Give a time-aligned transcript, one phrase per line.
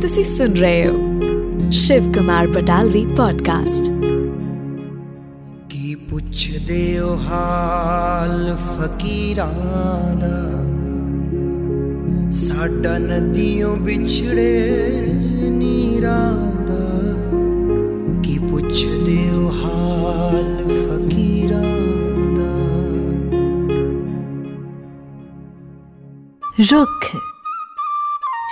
[0.00, 3.90] ਤੁਸੀਂ ਸੁਣ ਰਹੇ ਹੋ ਸ਼ਿਵ ਕੁਮਾਰ ਬਟਾਲਵੀ ਪੋਡਕਾਸਟ
[5.70, 10.38] ਕੀ ਪੁੱਛਦੇ ਹੋ ਹਾਲ ਫਕੀਰਾਂ ਦਾ
[12.36, 15.06] ਸਾਡਾ ਨਦੀਆਂ ਵਿਛੜੇ
[15.50, 16.34] ਨੀਰਾਂ
[16.66, 16.80] ਦਾ
[18.22, 21.62] ਕੀ ਪੁੱਛਦੇ ਹੋ ਹਾਲ ਫਕੀਰਾਂ
[22.36, 22.50] ਦਾ
[26.64, 27.16] ਰੁੱਖ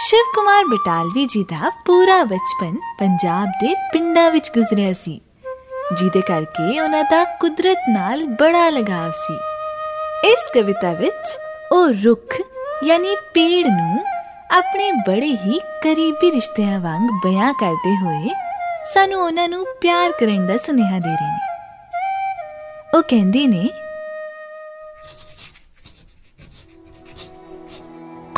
[0.00, 5.20] ਸ਼ਿਵ ਕੁਮਾਰ ਬਟਾਲਵੀ ਜੀ ਦਾ ਪੂਰਾ ਬਚਪਨ ਪੰਜਾਬ ਦੇ ਪਿੰਡਾਂ ਵਿੱਚ ਗੁਜ਼ਰਿਆ ਸੀ,
[5.92, 9.34] ਜਿਹਦੇ ਕਰਕੇ ਉਹਨਾਂ ਦਾ ਕੁਦਰਤ ਨਾਲ ਬੜਾ ਲਗਾਵ ਸੀ।
[10.30, 11.36] ਇਸ ਕਵਿਤਾ ਵਿੱਚ
[11.72, 12.36] ਉਹ ਰੁੱਖ
[12.84, 14.04] ਯਾਨੀ ਪੇੜ ਨੂੰ
[14.58, 18.34] ਆਪਣੇ ਬੜੇ ਹੀ ਕਰੀਬੀ ਰਿਸ਼ਤਿਆਂ ਵਾਂਗ ਬਿਆਨ ਕਰਦੇ ਹੋਏ
[18.94, 23.68] ਸਾਨੂੰ ਉਹਨਾਂ ਨੂੰ ਪਿਆਰ ਕਰਨ ਦਾ ਸੁਨੇਹਾ ਦੇ ਰਹੇ ਨੇ। ਉਹ ਕਹਿੰਦੇ ਨੇ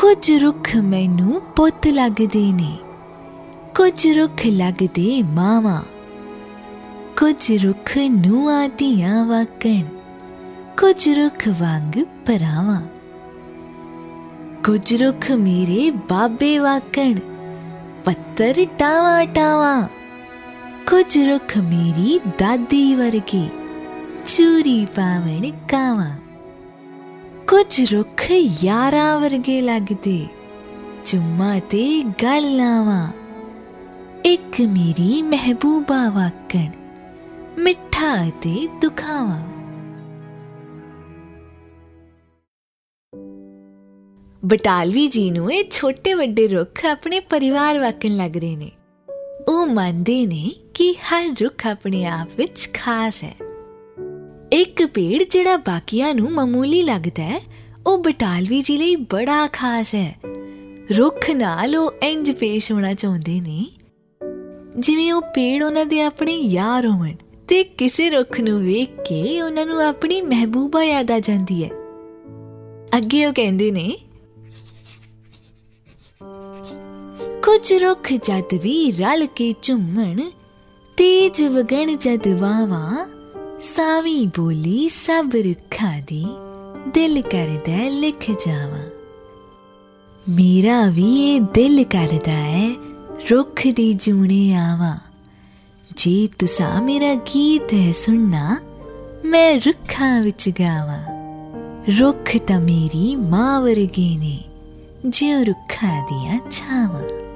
[0.01, 2.77] ਕੁਝ ਰੁੱਖ ਮੈਨੂੰ ਪੁੱਤ ਲੱਗਦੇ ਨੇ।
[3.75, 5.83] ਕੁਝ ਰੁੱਖ ਲੱਗਦੇ ਮਾਵਾ।
[7.19, 9.83] ਕੁਝ ਰੁੱਖ ਨੂਆਂ ਦੀਆਂ ਵਾਕਣ।
[10.79, 12.81] ਕੁਝ ਰੁੱਖ ਵਾਂਗ ਪਰਾਵਾਂ
[14.65, 17.15] ਕੁਝ ਰੁੱਖ ਮੇਰੇ ਬਾਬੇ ਵਾਕਣ।
[18.05, 19.87] ਪੱਤਰ ਟਾਵਾ ਟਾਵਾ।
[20.89, 23.49] ਕੁਝ ਰੁੱਖ ਮੇਰੀ ਦਾਦੀ ਵਰਗੇ।
[24.25, 26.11] ਚੂਰੀ ਪਾਵਣ ਕਾਵਾ।
[27.51, 28.31] ਕੁਝ ਰੁੱਖ
[28.63, 30.27] ਯਾਰਾਂ ਵਰਗੇ ਲੱਗਦੇ
[31.05, 33.11] ਚੁੰਮਾ ਤੇ ਗੱਲ ਲਾਵਾਂ।
[34.25, 36.71] ਇੱਕ ਮੇਰੀ ਮਹਿਬੂਬਾ ਵਾਕਣ,
[37.57, 39.41] ਮਿੱਠਾ ਤੇ ਦੁਖਾਵਾ।
[44.45, 48.71] ਬਟਾਲਵੀ ਜੀ ਨੂੰ ਇਹ ਛੋਟੇ ਵੱਡੇ ਰੁੱਖ ਆਪਣੇ ਪਰਿਵਾਰ ਵਾਕਣ ਲੱਗ ਰਹੇ ਨੇ।
[49.47, 53.35] ਉਹ ਮੰਨਦੇ ਨੇ ਕਿ ਹਰ ਰੁੱਖ ਆਪਣੇ ਆਪ ਵਿੱਚ ਖਾਸ ਹੈ।
[54.51, 57.39] ਇੱਕ ਪੇੜ ਜਿਹੜਾ ਬਾਕੀਆਂ ਨੂੰ ਮਾਮੂਲੀ ਲੱਗਦਾ ਹੈ,
[57.87, 60.19] ਉਹ ਬਟਾਲਵੀ ਜੀ ਲਈ ਬੜਾ ਖਾਸ ਹੈ।
[60.97, 63.65] ਰੁੱਖ ਨਾਲ ਉਹ ਇੰਜ ਪੇਸ਼ ਹੋਣਾ ਚਾਹੁੰਦੇ ਨੇ,
[64.79, 67.13] ਜਿਵੇਂ ਉਹ ਪੇੜ ਉਹਨਾਂ ਦੇ ਆਪਣੇ ਯਾਰ ਹੋਣ
[67.47, 71.69] ਤੇ ਕਿਸੇ ਰੁੱਖ ਨੂੰ ਵੇਖ ਕੇ ਉਹਨਾਂ ਨੂੰ ਆਪਣੀ ਮਹਿਬੂਬਾ ਯਾਦ ਆ ਜਾਂਦੀ ਹੈ।
[72.97, 73.95] ਅੱਗੇ ਉਹ ਕਹਿੰਦੇ ਨੇ,
[77.43, 80.21] ਕੁਝ ਰੁੱਖ ਜਦ ਵੀ ਰਲ ਕੇ ਝੁੰਮਣ,
[80.97, 83.05] ਤੇਜ ਵਗਣ ਜਦ ਵਾਵਾ
[83.63, 86.25] ਸਾਵੀ ਬੋਲੀ ਸਭ ਰੁੱਖਾਂ ਦੀ
[86.93, 88.89] ਦਿਲ ਕਰਦਾ ਲਿਖ ਜਾਵਾਂ।
[90.29, 92.75] ਮੇਰਾ ਵੀ ਇਹ ਦਿਲ ਕਰਦਾ ਹੈ
[93.31, 94.97] ਰੁੱਖ ਦੀ ਜੂਣੇ ਆਵਾਂ।
[95.97, 98.57] ਜੇ ਤੁਸਾਂ ਮੇਰਾ ਗੀਤ ਹੈ ਸੁਣਨਾ,
[99.25, 101.03] ਮੈਂ ਰੁੱਖਾਂ ਵਿੱਚ ਗਾਵਾਂ।
[101.99, 104.39] ਰੁੱਖ ਤਾਂ ਮੇਰੀ ਮਾਂ ਵਰਗੇ ਨੇ,
[105.05, 107.30] ਜਿਉ ਰੁੱਖਾਂ ਦੀਆਂ ਛਾਵਾਂ।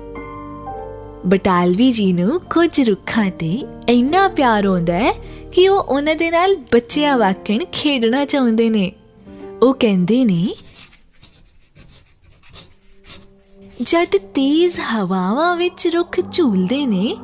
[1.26, 5.12] ਬਟਾਲਵੀ ਜੀ ਨੂੰ ਕੁਝ ਰੁੱਖਾਂ ਤੇ ਇੰਨਾ ਪਿਆਰ ਹੁੰਦਾ ਹੈ
[5.52, 8.92] ਕਿ ਉਹ ਉਹਨਾਂ ਦੇ ਨਾਲ ਬੱਚਿਆਂ ਵਾਕਣ ਖੇਡਣਾ ਚਾਹੁੰਦੇ ਨੇ।
[9.62, 10.48] ਉਹ ਕਹਿੰਦੇ ਨੇ,
[13.82, 17.16] ਜਦ ਤੇਜ਼ ਹਵਾਵਾਂ ਵਿੱਚ ਰੁੱਖ ਝੂਲਦੇ ਨੇ,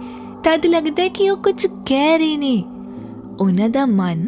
[0.44, 2.64] ਤਦ ਲੱਗਦਾ ਕਿ ਉਹ ਕੁਝ ਕਹਿ ਰਹੇ ਨੇ।
[3.40, 4.28] ਉਹਨਾਂ ਦਾ ਮਨ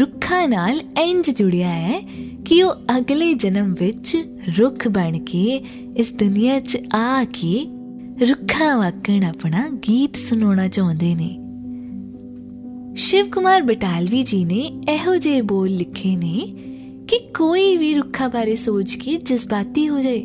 [0.00, 2.00] ਰੁੱਖਾਂ ਨਾਲ ਇੰਜ ਜੁੜਿਆ ਹੈ
[2.44, 4.16] ਕਿ ਉਹ ਅਗਲੇ ਜਨਮ ਵਿੱਚ
[4.58, 5.64] ਰੁੱਖ ਬਣ ਕੇ
[5.96, 7.66] ਇਸ ਦੁਨੀਆ 'ਚ ਆ ਕੇ
[8.20, 11.28] ਰੁੱਖਾਂ ਵਾਕਣ ਆਪਣਾ ਗੀਤ ਸੁਣਾਉਣਾ ਚਾਹੁੰਦੇ ਨੇ
[12.96, 16.40] ਸ਼ਿਵ ਕੁਮਾਰ ਬਟਾਲਵੀ ਜੀ ਨੇ ਇਹੋ ਜਿਹੇ ਬੋਲ ਲਿਖੇ ਨੇ
[17.08, 20.22] ਕਿ ਕੋਈ ਵੀ ਰੁੱਖਾਂ ਬਾਰੇ ਸੋਚ ਕੇ ਜਜ਼ਬਾਤੀ ਹੋ ਜਾਏ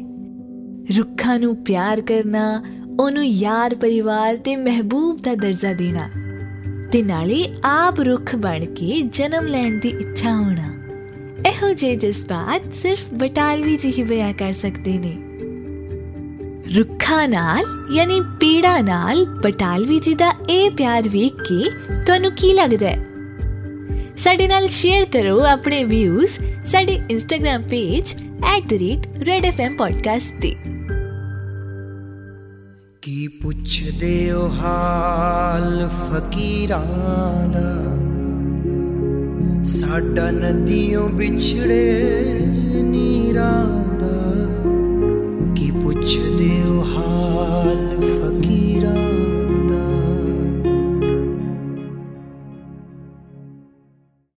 [0.97, 2.45] ਰੁੱਖਾਂ ਨੂੰ ਪਿਆਰ ਕਰਨਾ
[2.99, 6.07] ਉਹਨੂੰ ਯਾਰ ਪਰਿਵਾਰ ਤੇ ਮਹਿਬੂਬ ਦਾ ਦਰਜਾ ਦੇਣਾ
[6.91, 10.73] ਤੇ ਨਾਲੇ ਆਪ ਰੁੱਖ ਬਣ ਕੇ ਜਨਮ ਲੈਣ ਦੀ ਇੱਛਾ ਹੋਣਾ
[11.49, 15.15] ਇਹੋ ਜਿਹੇ ਜਜ਼ਬਾਤ ਸਿਰਫ ਬਟਾਲਵੀ ਜੀ ਹੀ ਬਿਆਨ ਕਰ ਸਕਦੇ ਨੇ
[16.77, 17.63] ਰੁੱਖਾਂ ਨਾਲ,
[17.93, 21.69] ਯਾਨੀ ਪੀੜਾ ਨਾਲ ਬਟਾਲਵੀ ਜੀ ਦਾ ਇਹ ਪਿਆਰ ਵੇਖ ਕੇ
[22.05, 23.05] ਤੁਹਾਨੂੰ ਕੀ ਲੱਗਦਾ ਹੈ?
[24.17, 28.23] ਸਾਡੇ ਨਾਲ ਸ਼ੇਅਰ ਕਰੋ ਆਪਣੇ ਵਿਊਜ਼ ਸਾਡੇ ਇੰਸਟਾਗ੍ਰam ਪੇਜ
[28.59, 30.55] @redfmpodcast ਤੇ।
[33.01, 37.83] ਕੀ ਪੁੱਛਦੇ ਹੋ ਹਾਲ ਫਕੀਰਾਂ ਦਾ?
[39.63, 42.15] ਸਾਡਾ ਨਦੀਆਂ ਵਿਛੜੇ
[42.81, 44.33] ਨੀਰਾਂ ਦਾ।
[45.55, 46.62] ਕੀ ਪੁੱਛਦੇ